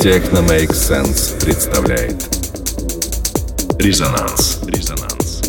[0.00, 2.16] Техно Make Sense представляет
[3.78, 4.60] Резонанс.
[4.66, 5.42] Резонанс.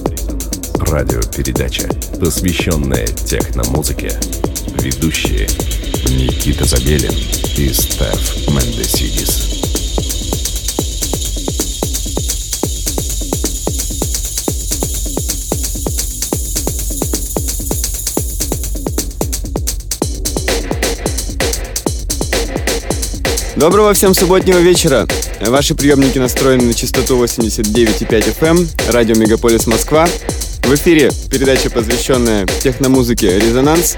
[0.76, 1.88] Радиопередача,
[2.20, 4.12] посвященная техномузыке.
[4.82, 5.48] Ведущие
[6.10, 7.14] Никита Забелин
[7.56, 9.51] и Стеф Мендесидис.
[23.62, 25.06] Доброго всем субботнего вечера.
[25.40, 30.08] Ваши приемники настроены на частоту 89,5 FM, эм, радио Мегаполис Москва.
[30.64, 33.98] В эфире передача, посвященная техномузыке «Резонанс».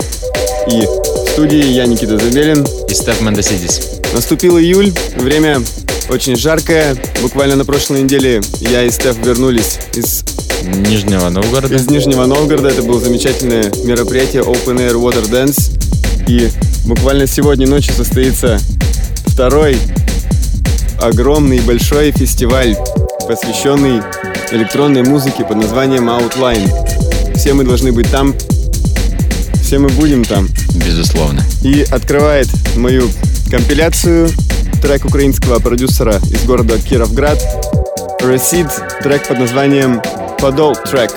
[0.70, 2.67] И в студии я, Никита Забелин.
[2.89, 4.02] И Стеф Мендесидис.
[4.13, 5.62] Наступил июль, время
[6.09, 6.98] очень жаркое.
[7.22, 10.25] Буквально на прошлой неделе я и Стеф вернулись из
[10.89, 11.73] Нижнего Новгорода.
[11.73, 12.67] Из Нижнего Новгорода.
[12.67, 15.72] Это было замечательное мероприятие Open Air Water Dance.
[16.27, 16.50] И
[16.86, 18.59] буквально сегодня ночью состоится
[19.33, 19.75] второй
[21.02, 22.77] огромный большой фестиваль,
[23.27, 24.03] посвященный
[24.52, 27.35] электронной музыке под названием Outline.
[27.35, 28.35] Все мы должны быть там,
[29.63, 30.47] все мы будем там.
[30.75, 31.43] Безусловно.
[31.63, 33.09] И открывает мою
[33.49, 34.30] компиляцию
[34.83, 37.39] трек украинского продюсера из города Кировград
[38.21, 38.71] Receipt,
[39.02, 39.99] трек под названием
[40.39, 41.11] Подол трек.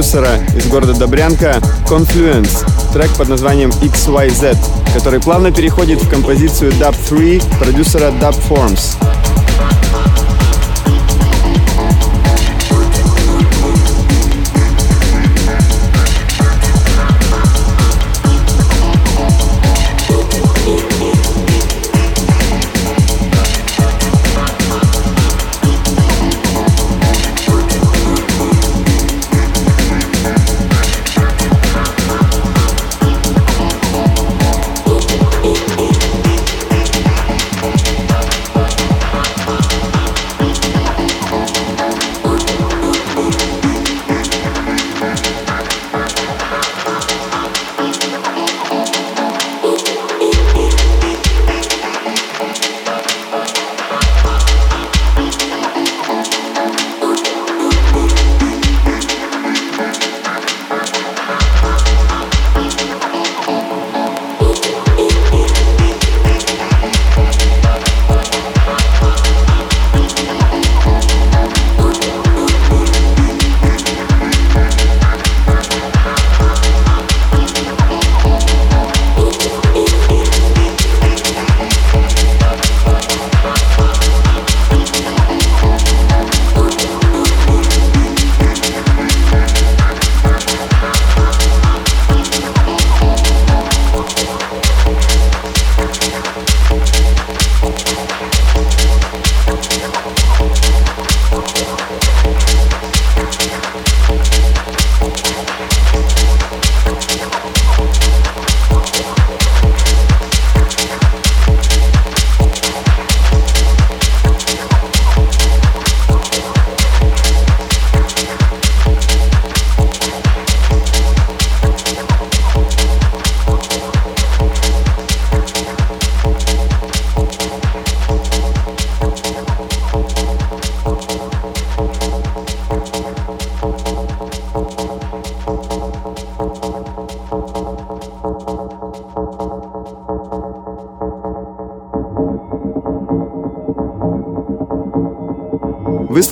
[0.00, 2.64] Продюсера из города Добрянка Confluence,
[2.94, 4.56] трек под названием XYZ,
[4.94, 9.19] который плавно переходит в композицию Dub 3 продюсера Dub Forms.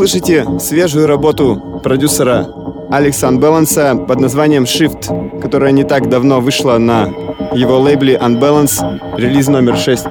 [0.09, 2.49] Слышите свежую работу продюсера
[2.91, 7.09] Алекса Unbalance под названием Shift, которая не так давно вышла на
[7.53, 8.81] его лейбле Unbalance,
[9.19, 10.07] релиз номер 6.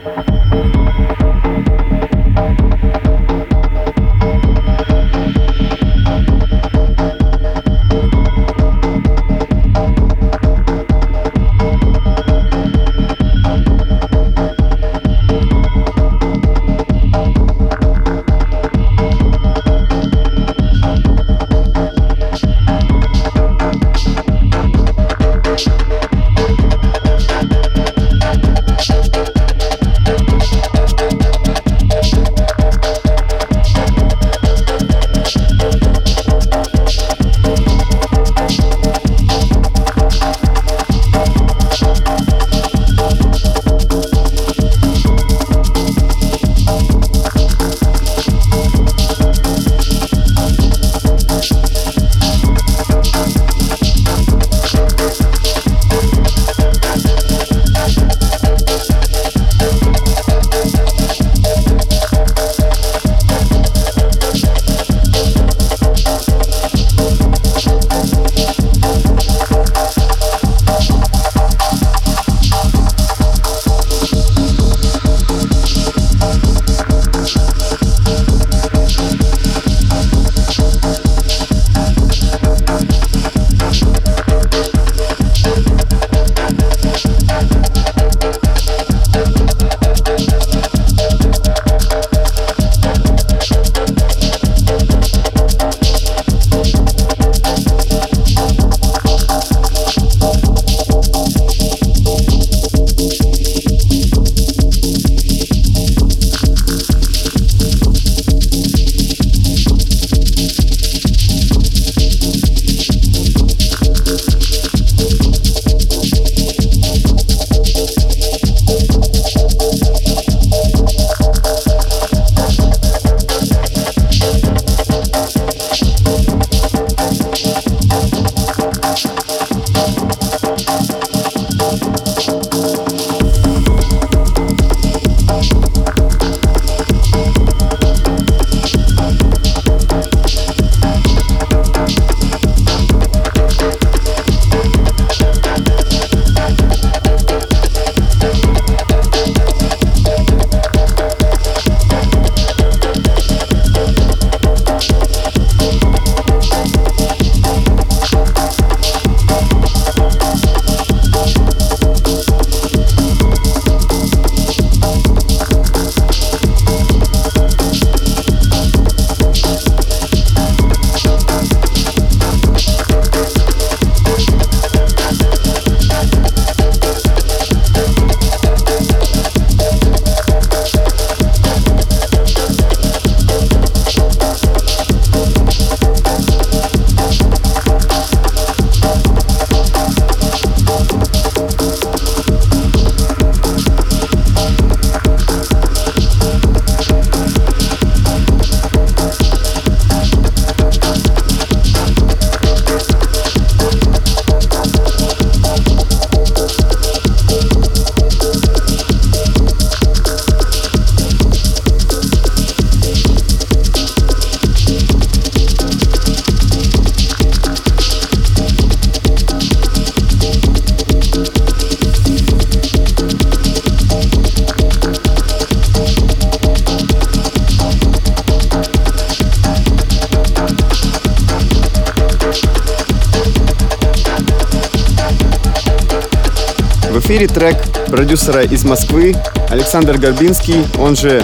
[237.08, 237.56] Эфире трек
[237.90, 239.16] продюсера из Москвы
[239.50, 241.24] Александр Горбинский, он же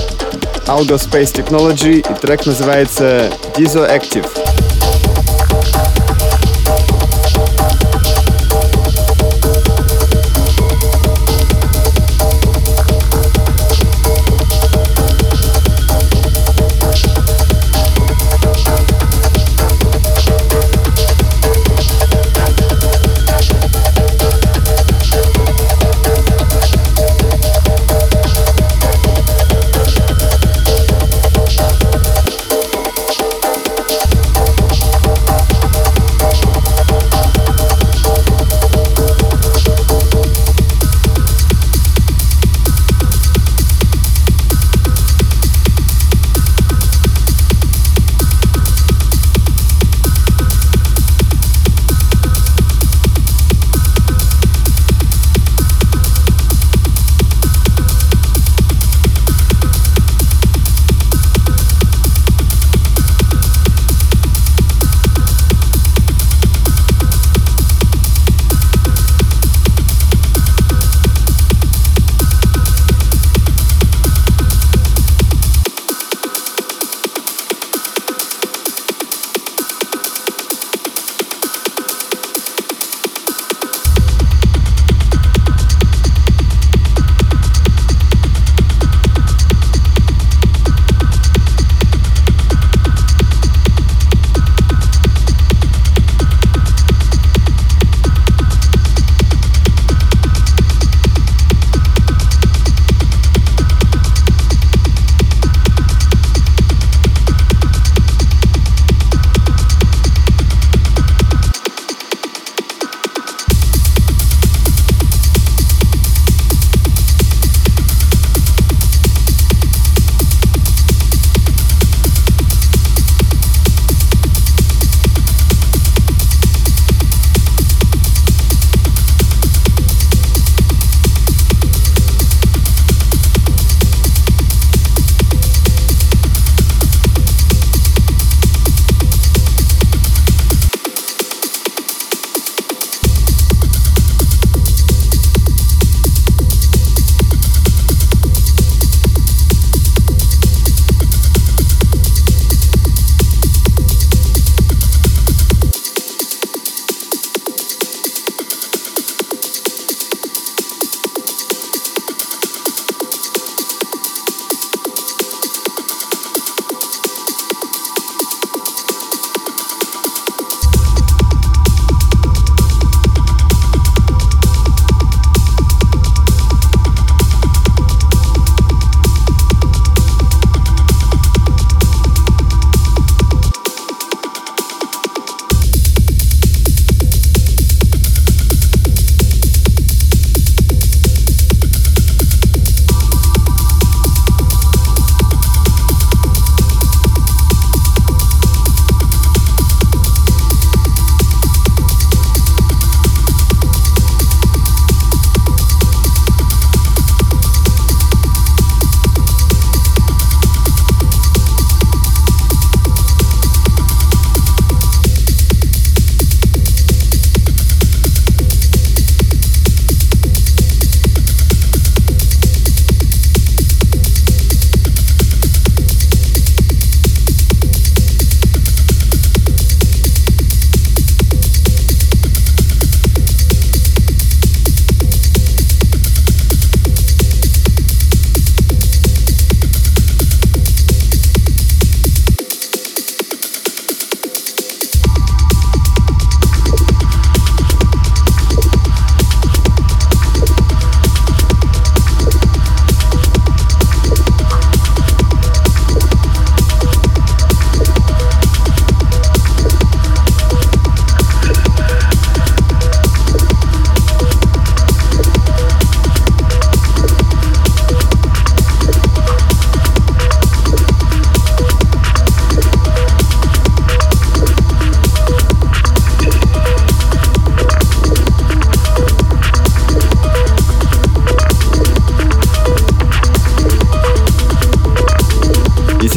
[0.66, 4.43] Algo Space Technology, и трек называется Dizo Active.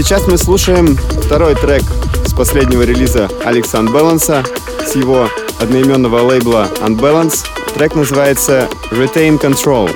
[0.07, 1.83] Сейчас мы слушаем второй трек
[2.25, 4.45] с последнего релиза Александра Баланса
[4.87, 7.45] с его одноименного лейбла Unbalance.
[7.75, 9.91] Трек называется Retain Control.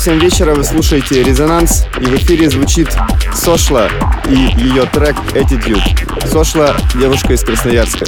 [0.00, 2.88] Всем вечера, вы слушаете «Резонанс» и в эфире звучит
[3.34, 3.86] Сошла
[4.26, 6.26] и ее трек «Attitude».
[6.26, 8.06] Сошла– девушка из Красноярска.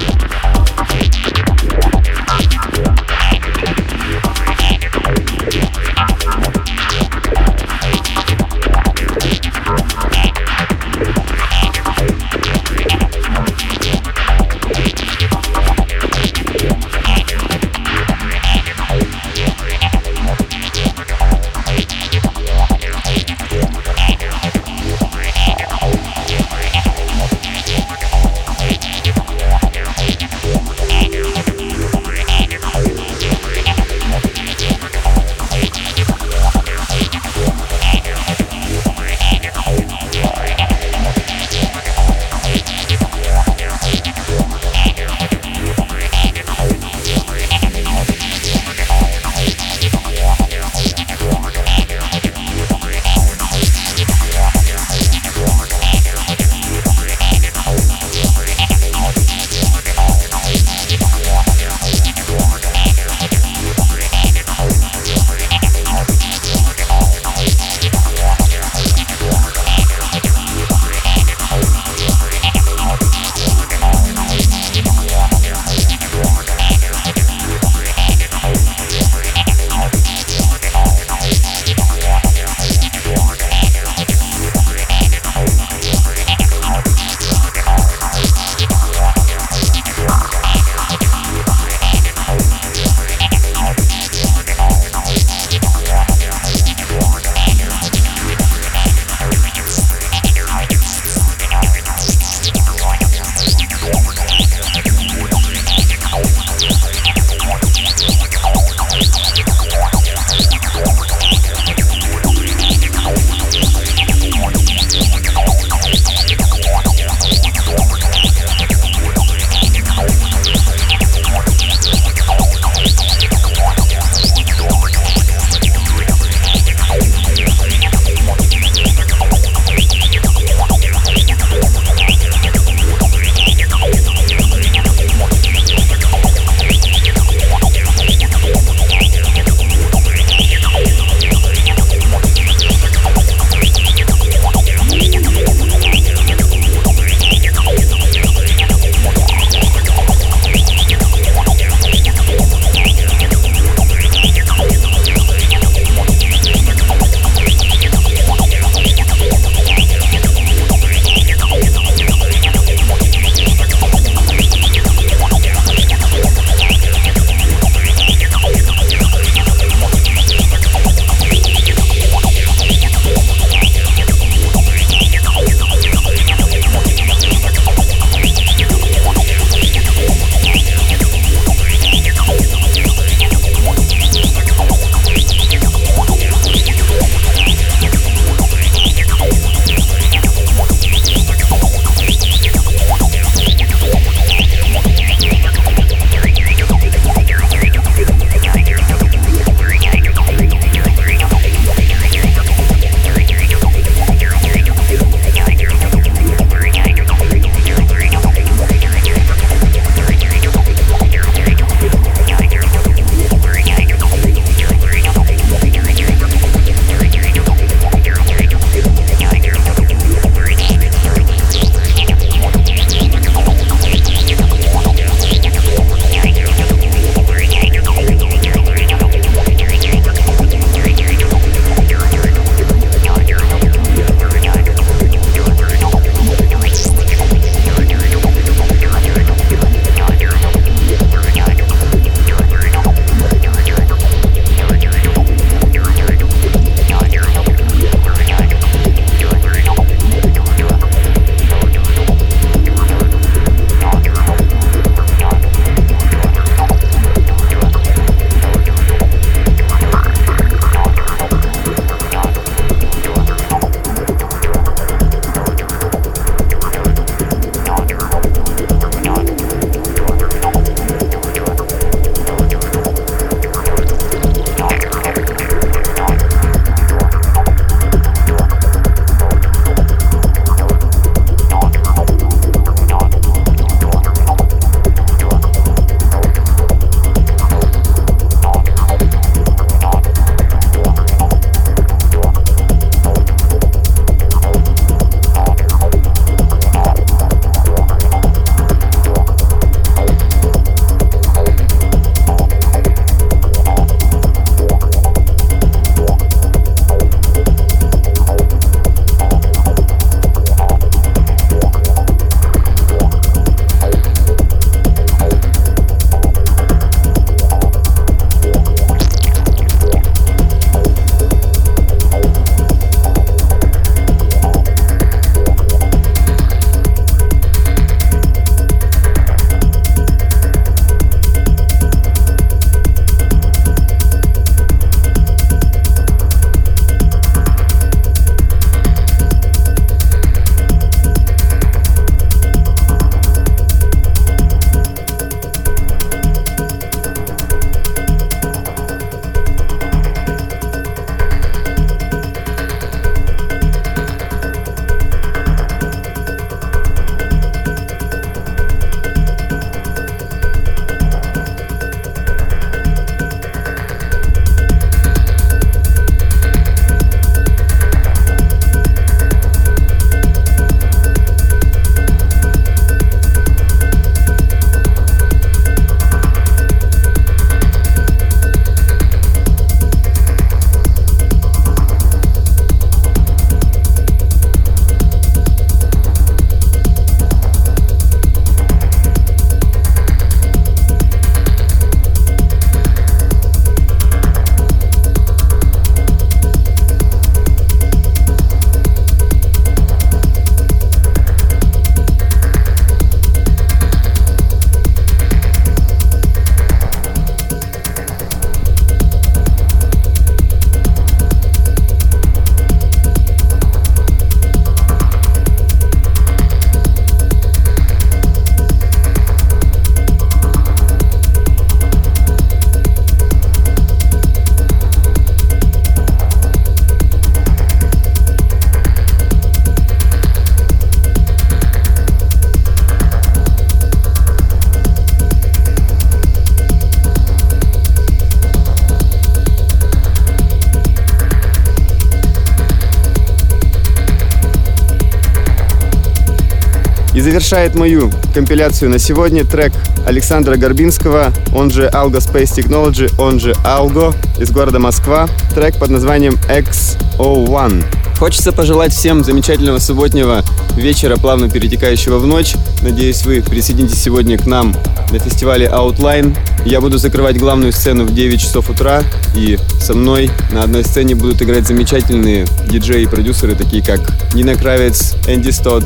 [447.33, 449.73] Завершает мою компиляцию на сегодня трек
[450.07, 455.27] Александра Горбинского, он же Algo Space Technology, он же Algo из города Москва.
[455.55, 457.87] Трек под названием XO1.
[458.18, 460.42] Хочется пожелать всем замечательного субботнего
[460.77, 462.55] вечера, плавно перетекающего в ночь.
[462.83, 464.75] Надеюсь, вы присоединитесь сегодня к нам
[465.11, 466.37] на фестивале Outline.
[466.66, 469.03] Я буду закрывать главную сцену в 9 часов утра,
[469.35, 474.01] и со мной на одной сцене будут играть замечательные диджеи и продюсеры, такие как
[474.35, 475.85] Нина Кравец, Энди Стот,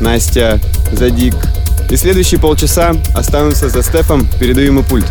[0.00, 0.60] Настя,
[0.92, 1.34] Задик.
[1.90, 5.06] И следующие полчаса останутся за Стефом, передаю ему пульт.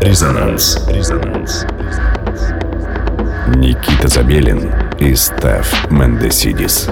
[0.00, 0.78] Резонанс.
[0.88, 1.64] Резонанс.
[3.56, 6.88] Никита Забелин и Стеф Мендесидис.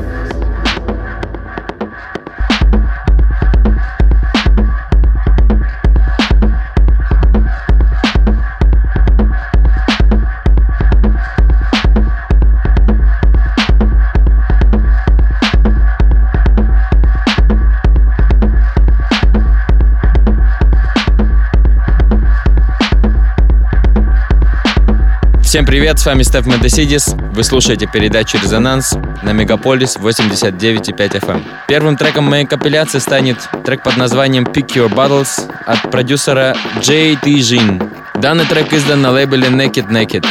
[25.52, 27.08] Всем привет, с вами Стеф Медесидис.
[27.14, 31.30] Вы слушаете передачу «Резонанс» на Мегаполис 89,5 FM.
[31.30, 31.44] Эм.
[31.68, 37.30] Первым треком моей компиляции станет трек под названием «Pick Your Battles» от продюсера J.T.
[37.30, 37.86] Jin.
[38.14, 40.24] Данный трек издан на лейбле Naked Naked.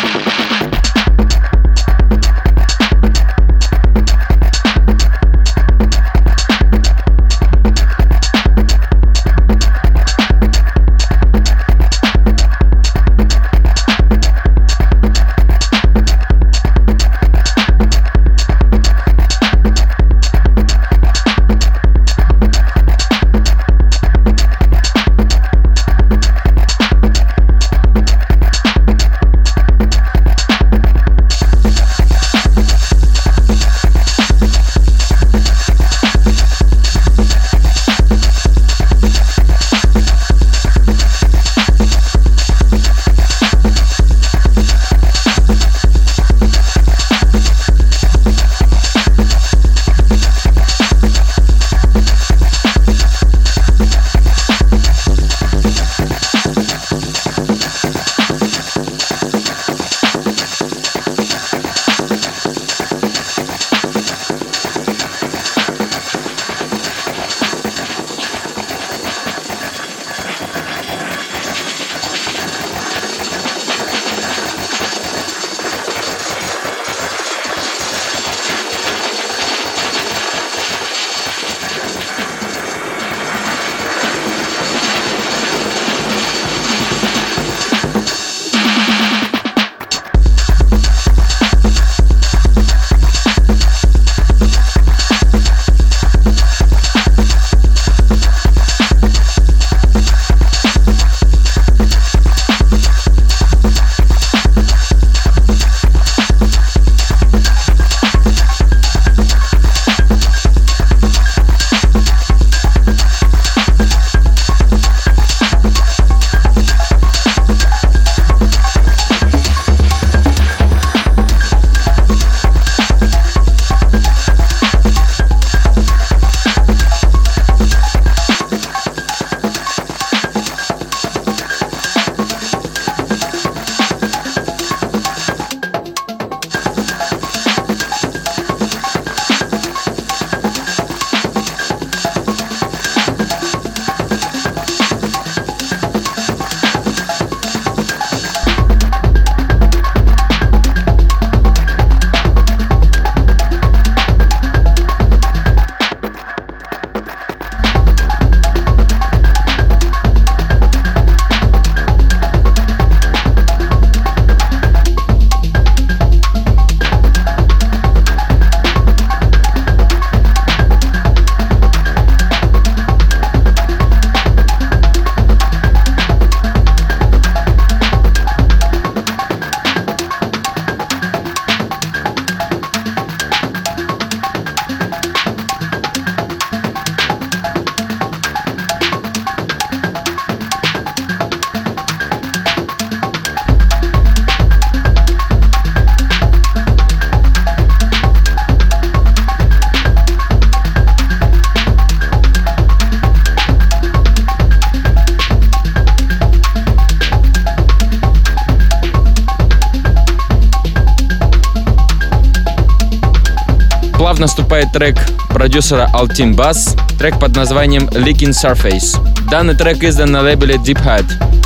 [214.62, 214.96] Вступает трек
[215.30, 218.98] продюсера Altin Bass, трек под названием Leaking Surface.
[219.30, 221.41] Данный трек издан на лейбле Deep Head.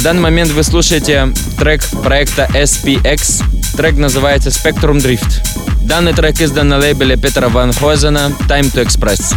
[0.00, 3.44] На данный момент вы слушаете трек проекта SPX.
[3.76, 5.42] Трек называется Spectrum Drift.
[5.82, 9.34] Данный трек издан на лейбле Петра Ван Хозена Time to Express.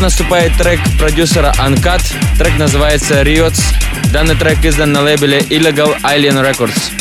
[0.00, 2.00] Плавно вступает трек продюсера Uncut.
[2.38, 3.60] Трек называется Riots.
[4.10, 6.99] Данный трек издан на лейбле Illegal Alien Records.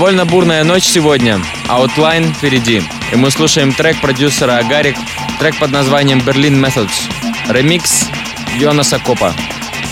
[0.00, 1.42] Довольно бурная ночь сегодня.
[1.68, 2.82] Outline впереди.
[3.12, 4.96] И мы слушаем трек продюсера Агарик,
[5.38, 7.12] трек под названием Berlin Methods.
[7.50, 8.08] Ремикс
[8.56, 9.34] Йонаса Копа.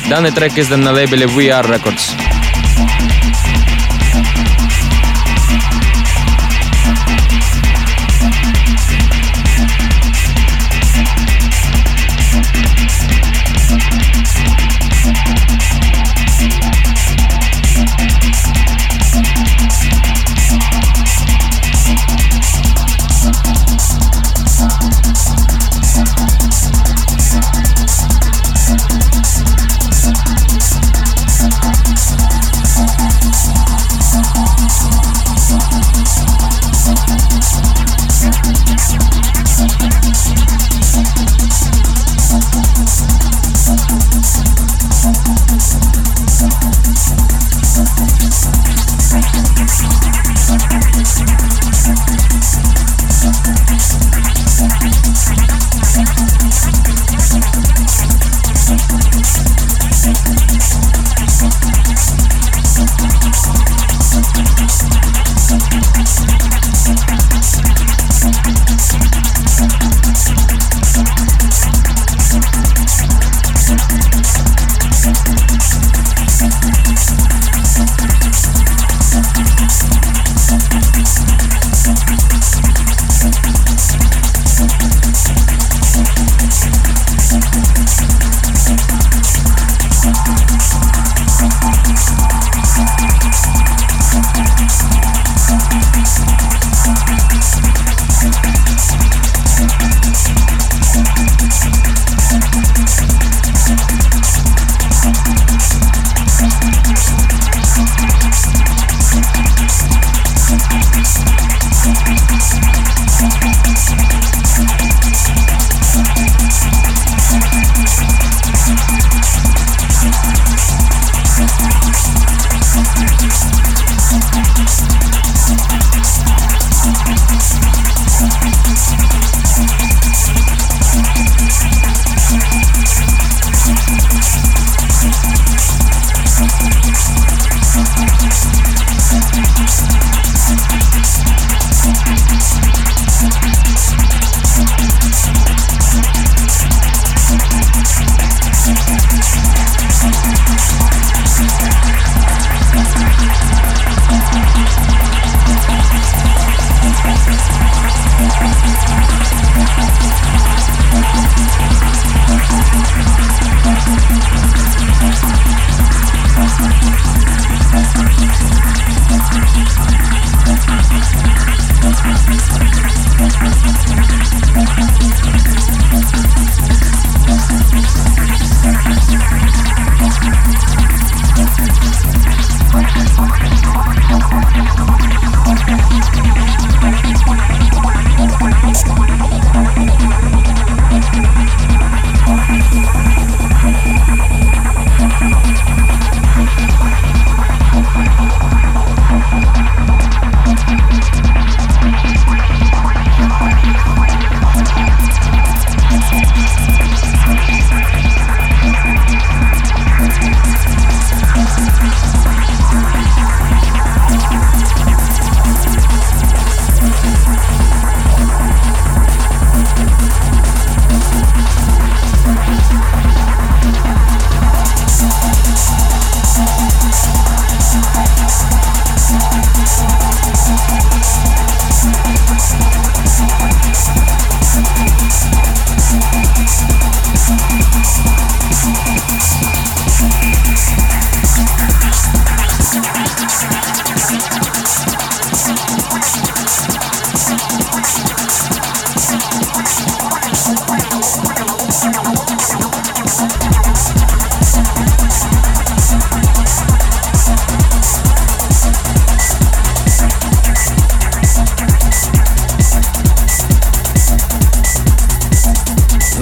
[0.08, 2.17] Данный трек издан на лейбле VR Records.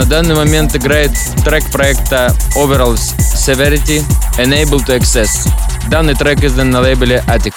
[0.05, 1.13] Данный момент играет
[1.45, 4.05] трек проекта Overall Severity
[4.37, 5.49] Enable to Access.
[5.89, 7.55] Данный трек издан на лейбле Attic.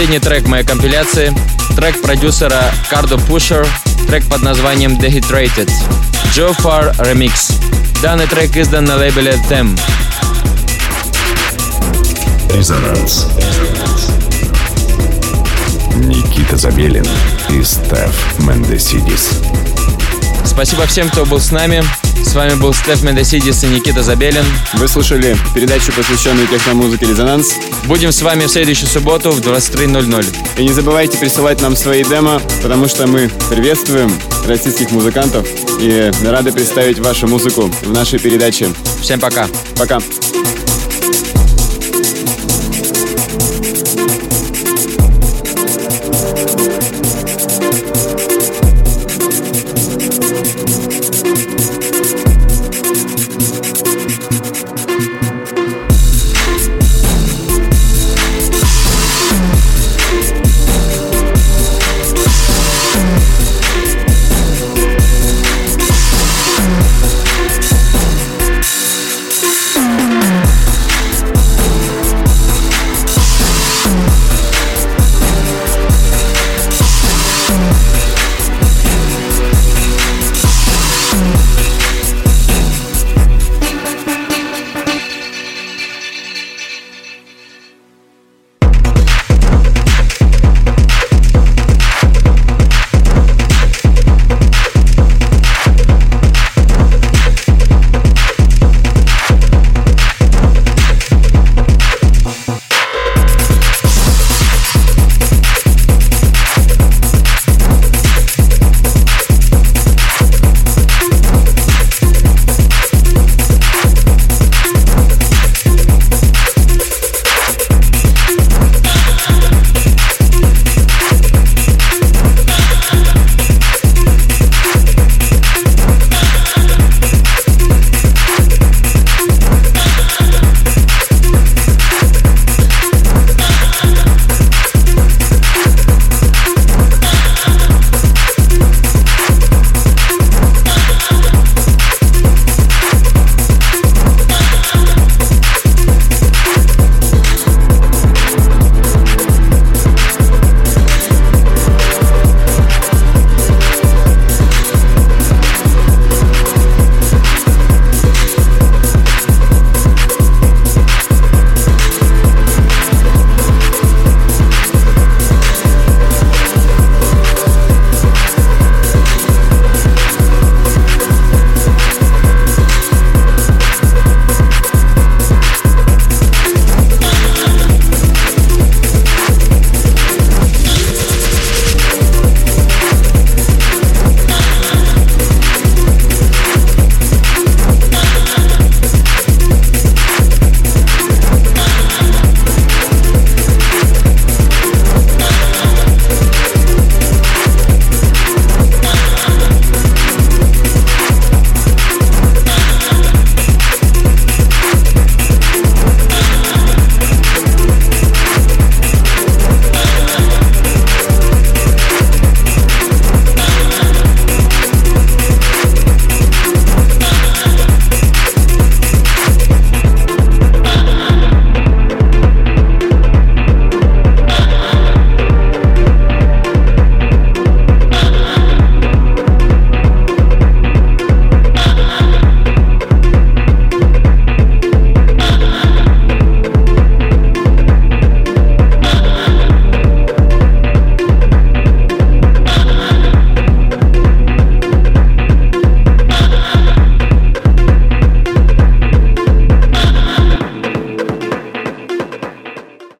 [0.00, 1.30] Последний трек моей компиляции.
[1.76, 3.68] Трек продюсера Cardo Pusher.
[4.08, 5.70] Трек под названием Dehydrated.
[6.34, 7.52] Joe Far Remix.
[8.00, 9.78] Данный трек издан на лейбле Them.
[12.54, 13.26] Резонанс.
[15.96, 17.06] Никита Забелин
[17.50, 19.42] и Стеф Мендесидис.
[20.46, 21.84] Спасибо всем, кто был с нами.
[22.22, 24.44] С вами был Стеф Мендесидис и Никита Забелин.
[24.74, 27.54] Вы слушали передачу, посвященную техномузыке «Резонанс».
[27.84, 30.58] Будем с вами в следующую субботу в 23.00.
[30.58, 34.12] И не забывайте присылать нам свои демо, потому что мы приветствуем
[34.46, 35.46] российских музыкантов
[35.80, 38.68] и рады представить вашу музыку в нашей передаче.
[39.00, 39.48] Всем пока.
[39.76, 39.98] Пока.